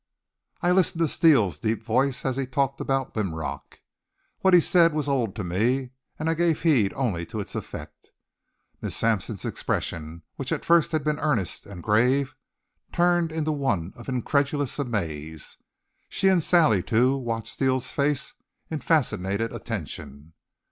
I 0.63 0.71
listened 0.71 0.97
to 1.01 1.07
Steele's 1.07 1.59
deep 1.59 1.83
voice 1.83 2.25
as 2.25 2.35
he 2.35 2.47
talked 2.47 2.81
about 2.81 3.15
Linrock. 3.15 3.81
What 4.39 4.55
he 4.55 4.59
said 4.59 4.93
was 4.93 5.07
old 5.07 5.35
to 5.35 5.43
me, 5.43 5.91
and 6.17 6.27
I 6.27 6.33
gave 6.33 6.63
heed 6.63 6.91
only 6.95 7.23
to 7.27 7.39
its 7.39 7.53
effect. 7.53 8.09
Miss 8.81 8.95
Sampson's 8.95 9.45
expression, 9.45 10.23
which 10.37 10.51
at 10.51 10.65
first 10.65 10.91
had 10.91 11.03
been 11.03 11.19
earnest 11.19 11.67
and 11.67 11.83
grave, 11.83 12.35
turned 12.91 13.31
into 13.31 13.51
one 13.51 13.93
of 13.95 14.09
incredulous 14.09 14.79
amaze. 14.79 15.57
She, 16.09 16.29
and 16.29 16.41
Sally 16.41 16.81
too, 16.81 17.15
watched 17.15 17.53
Steele's 17.53 17.91
face 17.91 18.33
in 18.71 18.79
fascinated 18.79 19.53
attention. 19.53 20.33